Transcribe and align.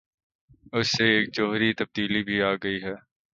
اس 0.73 0.87
سے 0.97 1.05
ایک 1.15 1.25
جوہری 1.35 1.71
تبدیلی 1.79 2.21
بھی 2.23 2.41
آئے 2.41 2.57
گی۔ 2.63 2.75